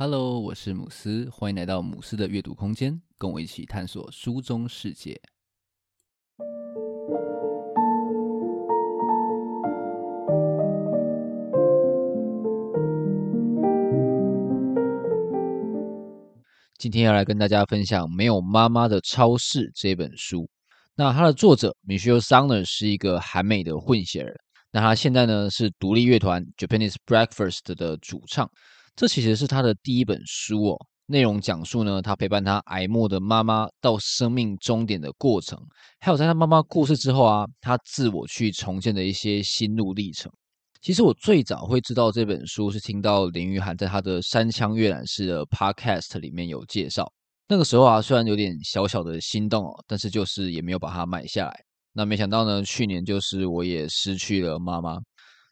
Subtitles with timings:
[0.00, 5.20] Hello，我是姆斯，欢迎来到姆斯的阅读空间，跟我一起探索书中世界。
[16.78, 20.48] 今天要来跟大家分享《没有妈妈的超市》这本书。
[20.94, 24.36] 那它的作者 Michelle Zauner 是一个韩美的混血儿，
[24.70, 28.48] 那他现在呢是独立乐团 Japanese Breakfast 的主唱。
[28.96, 35.58] 这其实是他的第一本书哦，内容讲述呢，他陪伴他癌末的妈妈到生命终点的过程，
[36.00, 40.30] 还有在他妈妈过世之后啊，他自我去重建的一些心路历程。
[40.80, 47.10] 其实我最早会知道这本书，是听到林玉涵在他的三腔阅览室的 Podcast 里面有介绍。
[47.48, 51.64] 那个时候啊，虽然有点小小的心动哦，但是就是也没有把它买下来。
[51.92, 54.98] 那没想到呢，去年就是我也失去了妈妈。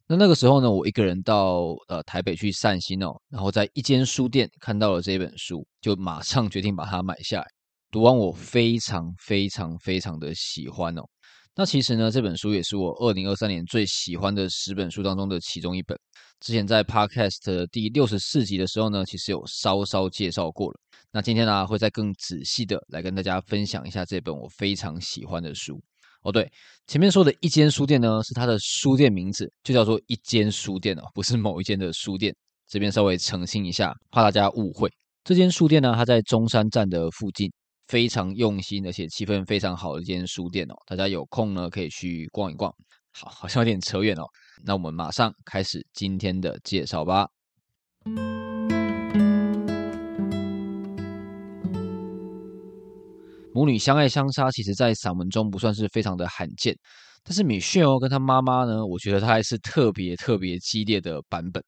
[0.09, 7.47] 那那个时候呢，我一个人到呃台北去散心哦，然后在一间书店看到了这本书，就马上决定把它买下来。
[7.91, 11.03] 读完我非常非常非常的喜欢哦。
[11.56, 15.98] 那其实呢，这本书也是我二零二三年最喜欢的十本书当中的其中一本。
[16.38, 20.78] 之前在 Podcast 第六十四集的时候呢，其实有稍稍介绍过了。
[21.11, 25.83] 那今天呢，会再更仔细的来跟大家分享一下这本我非常喜欢的书。
[26.22, 26.50] 哦，对，
[26.86, 32.34] 前面说的一间书店呢，是它的书店名字，就叫做一间书店哦，不是某一间的书店。
[32.69, 34.91] 这边稍微澄清一下，怕大家误会。
[35.22, 37.48] 这间书店呢，它在中山站的附近，
[37.87, 40.75] 非常用心，而且气氛非常好的一间书店哦。
[40.87, 42.72] 大家有空呢，可以去逛一逛。
[43.12, 44.25] 好，好像有点扯远哦。
[44.64, 47.28] 那我们马上开始今天的介绍吧。
[53.57, 56.77] 母女相爱相杀，其实在散文中不算是非常的罕见。
[57.25, 61.65] 但是米歇尔跟她妈妈呢，我觉得她还是特别特别激烈的版本。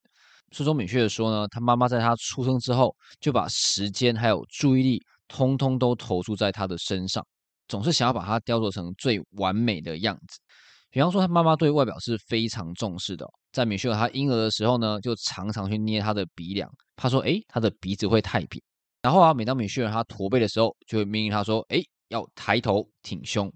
[0.52, 7.26] 书中米歇尔说呢，她妈妈在她出生之后，就把时间还有注意力，通通都投注在她的身上，
[7.68, 10.38] 总是想要把她雕琢成最完美的样子。
[10.90, 18.62] 比方说，她妈妈对外表是非常重视的，在米歇尔她婴儿的时候呢，就常常去捏她的鼻梁，怕说，诶，她的鼻子会太扁。
[19.00, 23.52] 然后啊，每当米歇尔他驼背的时候，就会命令他说：“哎，要抬头挺胸。”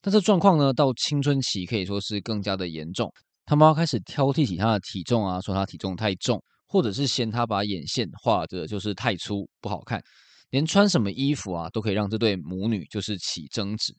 [0.00, 3.12] 但这状况呢，到青春期可以说是更加的严重。
[3.44, 10.02] 他妈妈开始挑剔起他的体重啊，说他体重太重，或者是嫌他把眼线画的就是太粗，不好看。
[10.50, 13.92] 连穿什么衣服啊，都可以让这对母女就是起争执。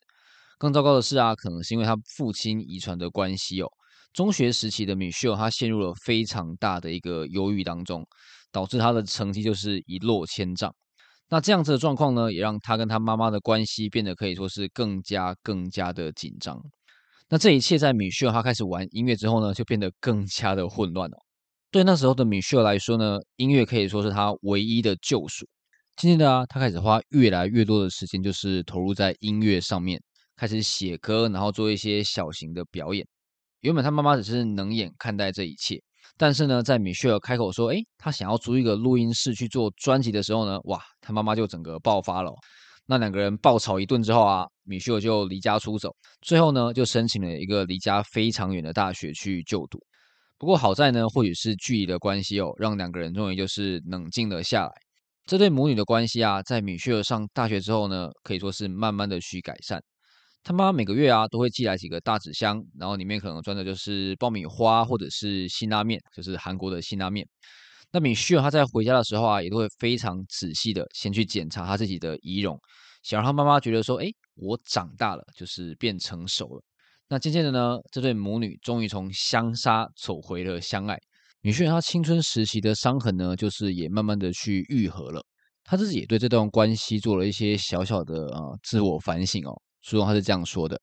[0.57, 3.67] 更糟糕的是啊，可能是因为他父亲遗传的关系哦。
[4.13, 8.03] 中学时期的米歇尔，他陷入了非常大的一个忧郁当中。
[8.51, 10.73] 导致他的成绩就是一落千丈。
[11.29, 16.59] 那这样子的状况呢，也让他跟他妈妈的关系变得可以说是更加更加的紧张。
[17.29, 21.17] 那这一切在米歇尔他开始玩音乐之后呢，就变得更加的混乱了。
[21.69, 25.47] 对那时候的米歇尔来说呢，音乐可以说是他唯一的救赎。
[25.95, 30.01] 渐渐的啊，他开始花越来越多的时间，就是投入在音乐上面，
[30.35, 33.05] 开始写歌，然后做一些小型的表演。
[33.59, 35.79] 原本他妈妈只是冷眼看待这一切。
[36.17, 42.31] 但是呢，在米歇尔开口说：“诶，他想要租一个录音室去做专辑的时候呢，哇，他妈妈就整个爆发了。
[42.85, 49.79] 那两个人爆吵一顿之后啊，米歇尔就离家出走，最后呢，就申请了一个离家非常远的大学去就读。
[50.37, 54.71] 不过好在呢，或许是距离的关系哦，让两个人终于就是冷静了下来。
[55.25, 59.79] 这对母女的关系啊，在米歇尔上大学之后呢，可以说是慢慢的去改善。”
[60.43, 67.27] 他妈每个月啊都会寄来几个大纸箱，然后里面可能装的就是爆米花或者是辛拉面，就是韩国的辛拉面。
[67.91, 72.59] 那米歇尔他在回家的时候啊，也都会非常仔细的先去检查他自己的仪容，
[73.03, 76.63] 想让他妈妈觉得说，哎，我长大了，就是变成熟了。
[77.07, 80.97] 那渐渐的呢，这对母女终于从相杀走回了相爱。
[81.41, 85.25] 米歇尔他青春时期的伤痕呢，就是也慢慢的去愈合了。
[85.63, 89.61] 他自己也对这段关系做了一些小小的啊自我反省哦。
[89.81, 90.79] 书中他是这样说的：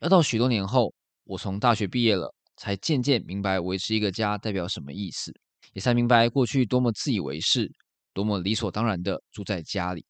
[0.00, 0.92] 要到许多年后，
[1.24, 5.32] 我从大学毕业了，才渐渐明白维持一个家代表什么意思，
[5.72, 7.70] 也才明白过去多么自以为是，
[8.12, 10.04] 多么理所当然的住在家里。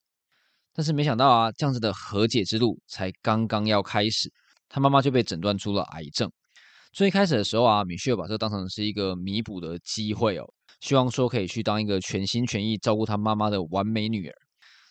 [0.73, 4.29] 但是没想到啊，这样子的和解之路才刚刚要开始，
[4.67, 6.29] 他妈妈就被诊断出了癌症。
[6.91, 10.43] 最开始的时候啊，米歇尔把这当成是一个弥补的机会哦，
[10.81, 14.35] 希望说可以去当一个全心全意照顾他妈妈的完美女儿。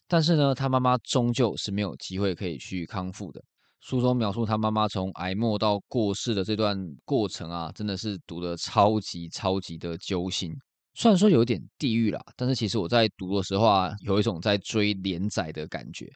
[0.07, 3.43] 但是呢，他妈妈终究是没有机会可以去康复的。
[3.81, 10.53] 书中描述他妈妈从癌末到过世的这段过程啊，真的是读得超级超级的揪心。
[10.95, 16.07] 虽然说有点地狱啦，但是其实我在读的时候啊，有一种在追连载的感觉。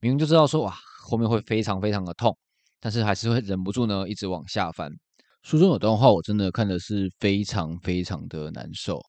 [0.00, 2.36] 明明就知道说哇，后面会非常非常的痛，
[2.80, 4.90] 但是还是会忍不住呢，一直往下翻。
[5.42, 9.00] 书中有段话，我真的看的是非常非常的难受。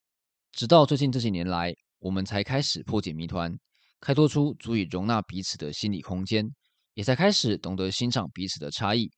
[0.51, 1.73] 直到最近这几年来。
[2.03, 3.55] 我们才开始破解谜团，
[4.01, 6.51] 开拓出足以容纳彼此的心理空间，
[6.95, 9.11] 也才开始懂得欣赏彼此的差异，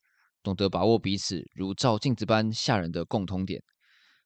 [0.43, 3.63] 懂得把握彼此如照镜子般吓人的共通点。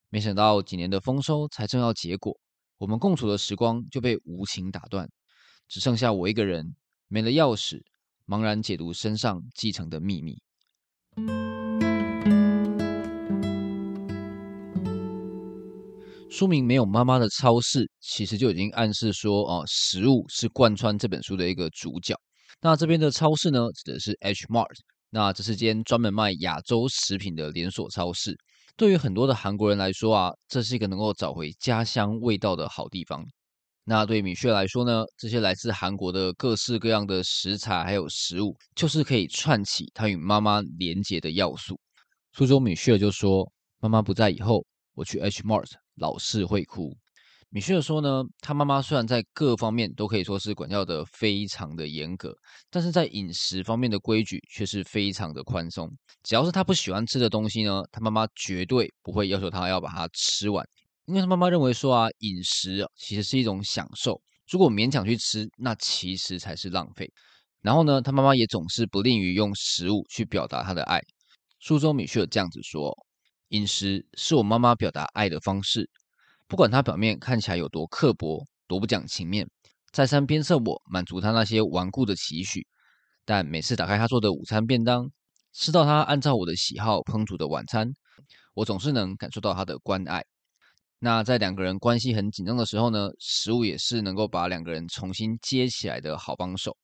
[0.10, 2.36] 没想到几年的丰收才正要结果，
[2.80, 5.08] 我们共处的时光就被无情打断，
[5.68, 6.76] 只剩下我一个人，
[7.08, 7.80] 没了钥匙，
[8.26, 10.42] 茫然解读身上继承的秘密。
[16.30, 22.14] 书名没有妈妈的超市，其实就已经暗示说，哦，食物是贯穿这本书的一个主角。
[22.62, 24.76] 那这边的超市呢，指的是 H Mart。
[25.10, 28.38] 那这是间专门卖亚洲食品的连锁超市。
[28.76, 33.26] 对于很多的韩国人来说啊，这是一个能够找回家乡味道的好地方。
[33.86, 41.80] 那对米雪来说呢，这些来自韩国的各式各样的食材还有食物，就是可以串起她与妈妈连结的要素。
[42.34, 46.96] 书中米雪就说：“妈妈不在以后，我去 H Mart。”老是会哭。
[47.50, 52.36] 米歇尔说呢，他妈妈虽然在各方面都可以说是管教得非常的严格，
[52.70, 55.90] 但是在饮食方面的规矩却是非常的宽松。
[56.24, 60.68] 只要是他不喜欢吃的东西呢，他妈妈绝对不会要求他要把它吃完，
[61.06, 67.10] 因为他妈妈认为说啊，饮食其实是一种享受，如果勉强去吃，那其实才是浪费。
[67.62, 71.02] 然后呢，他妈妈也总是不吝于用食物去表达他的爱。
[71.60, 73.07] 书中米歇尔这样子说。
[73.50, 75.90] 饮食是我妈妈表达爱的方式，
[76.48, 79.48] 不管她表面看起来有多刻薄、多不讲情面，
[79.92, 82.68] 再三鞭策我满足她那些顽固的期许，
[83.24, 85.10] 但每次打开她做的午餐便当，
[85.54, 87.90] 吃到她按照我的喜好烹煮的晚餐，
[88.54, 90.24] 我总是能感受到她的关爱。
[91.00, 96.76] 那在两个人关系很紧张的时候呢，食物也是能够把两个人重新接起来的好帮手。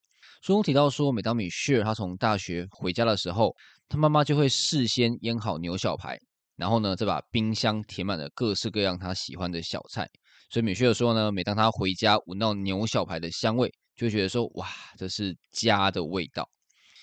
[0.42, 3.56] 书中提到说，每当米歇尔他从大学回家的时候，
[3.89, 6.19] 他妈妈就会事先腌好牛小排。
[6.63, 10.10] 然后呢，再把冰箱填满了各式各样他喜欢的小菜。
[10.50, 14.65] 所以米歇尔说呢，每当他回家闻到牛小排的香味，就觉得说，哇，
[14.98, 16.50] 这是家的味道。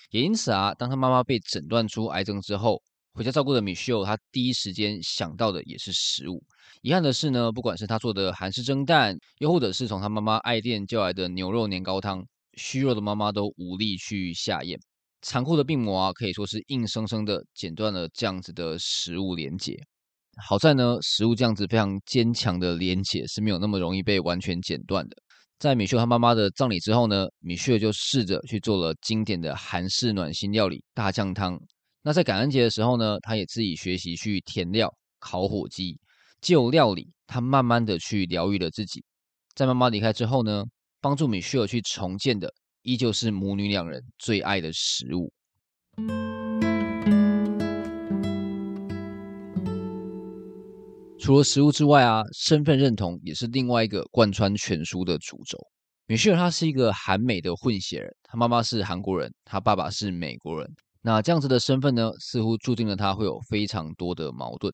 [0.09, 2.81] 也因此啊，当他妈妈被诊断出癌症之后，
[3.13, 6.41] 回家照顾的米歇尔，他第一时间想到的也是食物。
[6.81, 12.25] 遗憾的是呢，不管是他做的韩式蒸蛋，又或者是从他妈妈爱店叫来的牛肉年糕汤，
[12.57, 14.79] 虚弱的妈妈都无力去下咽。
[15.21, 19.77] 残酷的病魔啊，可以说是硬生生的剪断了这样子的食物连结。
[20.47, 25.15] 好在呢，食物这样子非常坚强的连接是没有那么容易被完全剪断的。
[25.59, 31.59] 在米歇尔他妈妈的葬礼之后呢，米歇尔就试着去做了经典的韩式暖心料理大酱汤。
[32.01, 35.99] 那在感恩节的时候呢，他也自己学习去填料烤火鸡，
[36.39, 39.03] 借由料理，他慢慢的去疗愈了自己。
[39.53, 40.63] 在妈妈离开之后呢，
[40.99, 42.51] 帮助米歇尔去重建的。
[42.83, 45.31] 依旧是母女两人最爱的食物。
[51.19, 55.57] 除了食物之外啊，身份认同也是另外一个贯穿全书的主轴。
[56.07, 60.67] 米歇尔他是一个韩美的混血人，他妈妈是韩国人，他爸爸是美国人。
[61.03, 64.73] 那这样子的身份呢，似乎注定了他会有非常多的矛盾。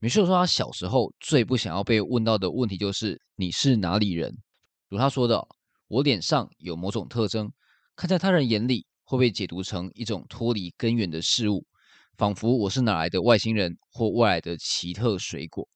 [0.00, 4.36] 米歇尔说，他小时候最不想要被问到的问题就是“你是哪里人”，
[4.90, 5.46] 如他说的。
[5.88, 7.52] 我脸上有某种特征，
[7.94, 11.64] 看在他人眼里会被解读成一种脱离根源的事物，
[12.16, 15.68] 仿佛我是哪来的外星人或外来的奇特水果。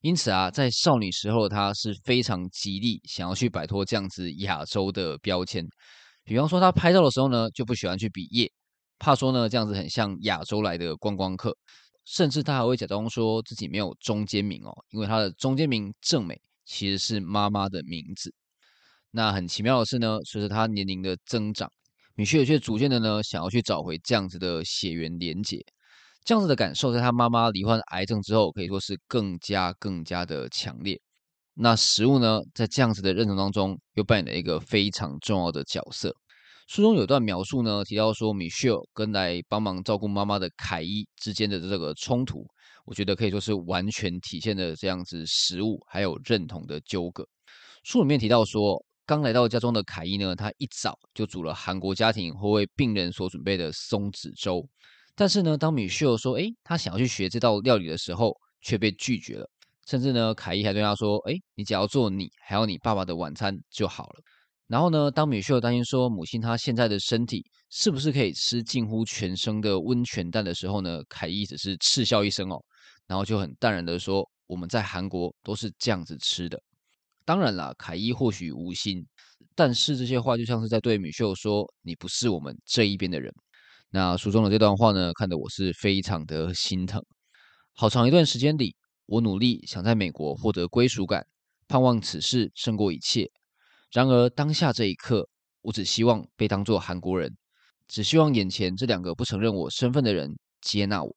[0.00, 5.66] 因此啊，在少女时候她是非常极力想要去摆脱这样子亚洲的标签。
[6.22, 8.48] 比方说，她拍照的时候呢，就不喜欢去比耶，
[9.00, 11.56] 怕说呢这样子很像亚洲来的观光客。
[12.04, 18.32] 甚至她还会假装说自己没有中间名哦，因为她的中间名正美其实是妈妈的名字。
[19.18, 21.68] 那很奇妙的是呢，随着他年龄的增长，
[22.14, 25.58] 米歇尔却逐渐的呢想要去找回这样子的血缘连结，
[26.24, 31.00] 这样子的感受在他妈妈罹患癌症之后，可以说是更加更加的强烈。
[31.54, 36.14] 那食物呢，在这样子的认同当中，又扮演了一个非常重要的角色。
[36.68, 42.46] 书中有段描述呢，提到说米歇尔跟来帮忙照顾妈妈的凯伊之间的这个冲突，
[42.84, 47.26] 我觉得可以说是完全体现了这样子食物还有认同的纠葛。
[47.82, 48.80] 书里面提到说。
[49.08, 54.62] 刚来到家中的凯伊呢，他一早就煮了韩国家庭会为病人所准备的松子粥。
[55.14, 59.48] 但是呢，当米歇尔说：“诶，他想要去学这道料理的时候，却被拒绝了。
[59.86, 64.20] 甚至呢，凯伊还对他说：‘诶，你只要做你还有你爸爸的晚餐就好了。’
[64.68, 72.62] 然后呢，当米歇尔担心说母亲她现在的身体是不是可以吃近乎全生的温泉蛋的时候呢，凯伊只是嗤笑一声哦，
[73.06, 76.62] 然后就很淡然的说：‘我们在韩国都是这样子吃的。’”
[77.28, 79.06] 当然了，凯伊或许无心，
[79.54, 83.30] 但是这些话就像是在对米歇尔说：“你不是我们这一边的人。”
[83.92, 87.04] 那书中的这段话呢，看得我是非常的心疼。
[87.74, 91.26] 好长一段时间里，我努力想在美国获得归属感，
[91.68, 93.30] 盼望此事胜过一切。
[93.92, 95.28] 然而当下这一刻，
[95.60, 97.36] 我只希望被当作韩国人，
[97.88, 101.14] 只希望眼前这两个不承认我身份的人接纳我。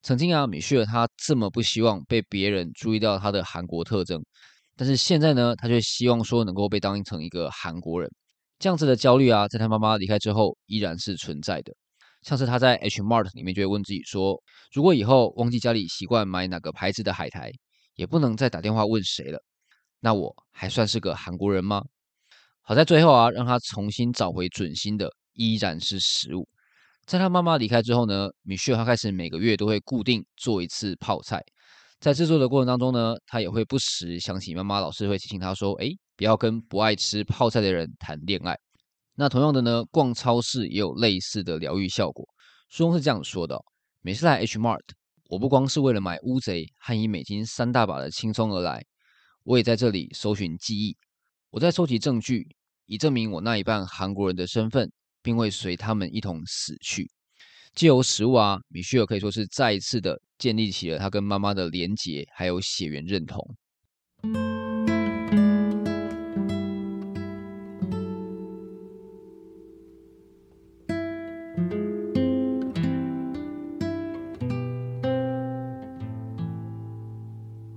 [0.00, 4.24] 曾经啊，米歇尔他这么不希望被别人注意到他的韩国特征，
[4.76, 8.10] 但是现在呢，他却希望说能够被当成一个韩国人。
[8.58, 11.72] 这样子的焦虑啊，在他妈妈离开之后依然是存在的。
[12.22, 14.40] 像是他在 H Mart 里面就会问自己说：
[14.72, 17.50] 如果以后忘记家里习惯买哪个牌子的海苔，
[17.96, 19.42] 也不能再打电话问谁了，
[19.98, 21.82] 那我还算是个韩国人吗？
[22.62, 26.48] 好在最后啊，让他重新找回准心的依然是食物。
[27.04, 31.42] 在他妈妈离开之后呢，米歇尔他开始每个月都会固定做一次泡菜。
[32.02, 38.58] 在制作的过程当中呢，他也会不时想起妈妈老师会提醒他说：“哎，不要跟不爱吃泡菜的人谈恋爱。”
[39.14, 42.26] 那同样的呢，逛超市也有类似的疗愈效果。
[42.70, 43.56] 书中是这样说的：
[44.00, 44.80] 每次来 H Mart，
[45.28, 48.84] 我不光是为了买乌贼和以美金三大把的轻松而来，
[49.44, 50.96] 我也在这里搜寻记忆。
[51.50, 52.44] 我在收集证据，
[52.86, 54.90] 以证明我那一半韩国人的身份，
[55.22, 57.08] 并会随他们一同死去。
[57.74, 63.42] 借由食物啊，米歇尔可以说是再一次的建立起了他跟妈妈的连结，还有血缘认同。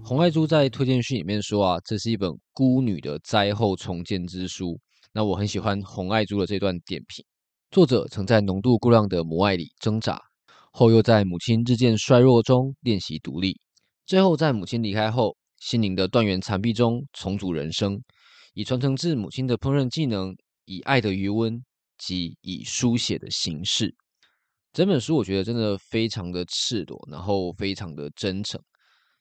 [0.03, 4.77] 红爱珠在推荐序里面说啊，这是一本孤女的灾后重建之书。
[5.13, 7.25] 那我很喜欢红爱珠的这段点评。
[7.71, 10.21] 作者曾在浓度过量的母爱里挣扎，
[10.71, 13.59] 后又在母亲日渐衰弱中练习独立，
[14.05, 18.01] 最后在母亲离开后，心灵的断垣残壁中重组人生，
[18.53, 21.61] 以传承自母亲的烹饪技能，以爱的余温
[21.97, 23.93] 及以书写的形式。
[24.71, 28.61] 整本书我觉得真的非常的赤裸，然后非常的真诚。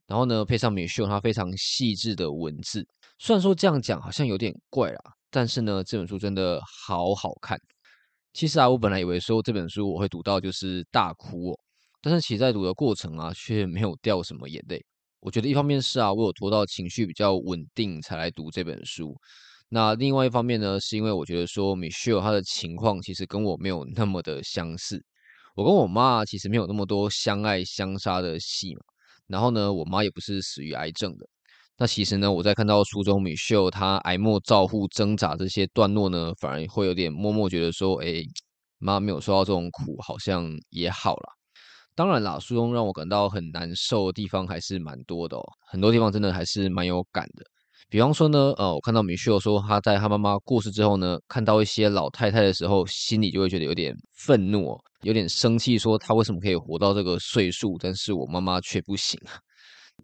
[0.07, 2.87] 然后呢，配上米歇尔他非常细致的文字，
[3.19, 7.59] 虽然说这样讲好像有点怪啦，但是呢，这本书真的好好看。
[8.35, 11.59] 其实啊，我本来以为说这本书我会读到就是大哭哦，
[12.03, 14.85] 但是其实在读的过程啊，却没有掉什么眼泪。
[15.21, 19.15] 我觉得一方面是啊，我有拖到情绪比较稳定才来读这本书。
[19.69, 25.01] 那另外一方面呢，是因为我觉得说米歇尔他的情况其实跟我没有那么的相似。
[25.55, 28.81] 我跟我妈其实没有那么多相爱相杀的戏嘛。
[29.29, 31.27] 然后呢，我妈也不是死于癌症的。
[31.77, 38.23] 那其实呢，我在看到书中米歇尔她哀莫照护挣扎这些段落呢，反而会有点默默觉得说，哎，
[38.79, 41.33] 妈没有受到这种苦，好像也好了。
[41.97, 47.45] 当然啦，书中让我感到很难受的地方还是蛮多的哦，很多地方真的还是蛮有感的。
[47.89, 59.19] 比方说呢，呃，我看到米歇尔说他在他妈妈过世之后呢，看到一些老太太的时候，心里就会觉得有点愤怒哦，有点生气，说他为什么可以活到这个岁数，但是我妈妈却不行。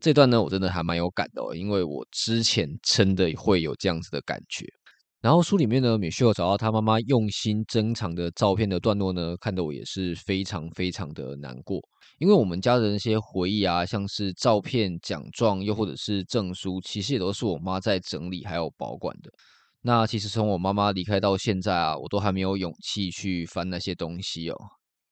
[0.00, 4.66] 这段呢，我真的还蛮有感的哦，因为我之前真的会有这样子的感觉。
[5.20, 11.78] 然后书里面呢，米歇尔找到他妈妈用心珍藏的照片的段落呢，看得我也是非常非常的难过。
[12.18, 19.30] 因为我们家的那些回忆啊，像是照片、奖状，又或者是证书，其实也都是我妈在整理还有保管的。
[19.82, 24.56] 那其实从我妈妈离开到现在啊，我都还没有勇气去翻那些东西哦。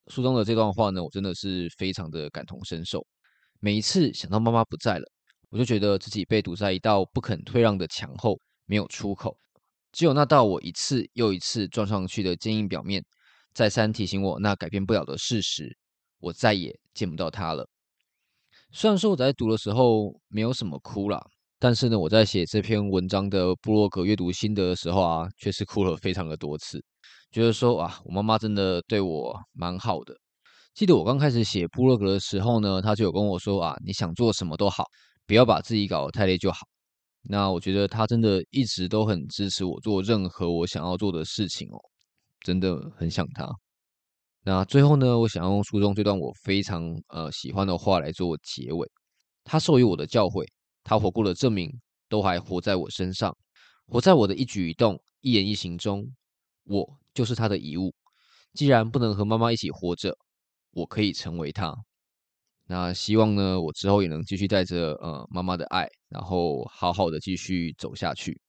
[0.09, 3.07] 书中的这段话呢，我真的是非常的感同身受。
[3.61, 5.05] 每一次想到妈妈不在了，
[5.51, 9.37] 我就觉得自己被堵在一道不肯退让的墙后，没有出口。
[9.91, 13.05] 只有那道我一次又一次撞上去的坚硬表面，
[13.55, 15.77] 再三提醒我那改变不了的事实：
[16.21, 17.67] 我再也见不到他了。
[18.71, 21.21] 虽然说我在读的时候没有什么哭啦，
[21.59, 26.81] 但是呢，我在写这篇文章的部落格阅读心得的时候啊，却是哭了非常的多次，
[27.33, 30.15] 觉得说啊，我妈妈真的对我蛮好的。
[30.79, 34.85] 记得我刚开始写部落格的时候呢，他就有跟我说啊，你想做什么都好，
[35.27, 36.59] 不要把自己搞得太累就好。
[37.23, 41.81] 那我觉得他真的一直都很支持我做任何我想要做的事情哦，
[42.45, 43.51] 真的很想他。
[44.45, 48.89] 那最后呢，我想用书中这段我非常呃喜欢的话来做结尾。
[49.43, 50.47] 他授予我的教诲，
[50.85, 51.69] 他活过的证明，
[52.09, 53.37] 都还活在我身上，
[53.89, 56.07] 活在我的一举一动、一言一行中。
[56.67, 57.93] 我就是他的遗物。
[58.55, 60.17] 既然不能和妈妈一起活着，
[60.73, 61.75] 我可以成为他。
[62.67, 68.41] 那希望呢，我之后也能继续带着呃妈妈的爱，然后好好的继续走下去。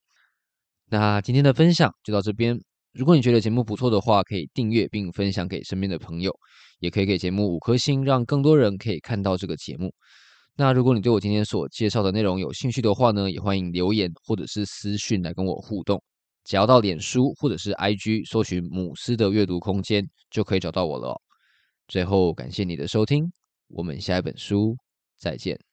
[0.91, 2.59] 那今天的分享就到这边。
[2.91, 6.35] 如果你觉得节目不错的话，可以订阅并分享给身边的朋友，
[6.79, 9.93] 也可以给节目五颗星，让更多人可以看到这个节目。
[10.57, 16.03] 那如果你对我今天所介绍的内容有兴趣的话呢，也欢迎留言或者是私讯来跟我互动。
[16.43, 21.15] 只要到脸书或者是 IG 搜寻“母斯的阅读空间”，就可以找到我了。
[21.89, 23.29] 最后，感谢你的收听。
[23.67, 24.77] 我们下一本书
[25.17, 25.68] 再见。